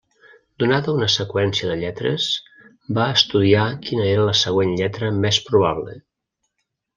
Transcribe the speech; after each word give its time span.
Donada 0.61 0.93
una 0.99 1.09
seqüència 1.15 1.67
de 1.71 1.75
lletres, 1.81 2.25
va 2.99 3.05
estudiar 3.19 3.67
quina 3.85 4.09
era 4.15 4.25
la 4.31 4.35
següent 4.43 4.75
lletra 4.81 5.13
més 5.27 5.41
probable. 5.51 5.97